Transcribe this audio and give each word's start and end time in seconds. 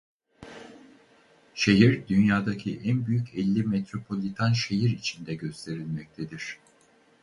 Şehir 1.55 2.07
dünyadaki 2.07 2.81
en 2.83 3.05
büyük 3.07 3.35
elli 3.35 3.63
metropolitan 3.63 4.53
şehir 4.53 4.89
içinde 4.89 5.35
gösterilmektedir. 5.35 6.59